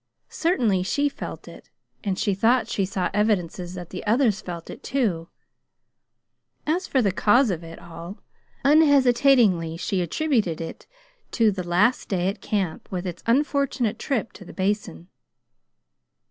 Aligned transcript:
Certainly 0.29 0.81
she 0.81 1.07
felt 1.09 1.47
it, 1.47 1.69
and 2.03 2.17
she 2.17 2.33
thought 2.33 2.67
she 2.67 2.85
saw 2.85 3.11
evidences 3.13 3.75
that 3.75 3.91
the 3.91 4.03
others 4.07 4.41
felt 4.41 4.71
it, 4.71 4.81
too. 4.81 5.29
As 6.65 6.87
for 6.87 7.03
the 7.03 7.11
cause 7.11 7.51
of 7.51 7.63
it 7.63 7.77
all 7.77 8.17
unhesitatingly 8.65 9.77
she 9.77 10.01
attributed 10.01 10.59
it 10.59 10.87
to 11.33 11.51
that 11.51 11.65
last 11.67 12.09
day 12.09 12.27
at 12.29 12.41
camp 12.41 12.91
with 12.91 13.05
its 13.05 13.21
unfortunate 13.27 13.99
trip 13.99 14.33
to 14.33 14.43
the 14.43 14.53
Basin. 14.53 15.07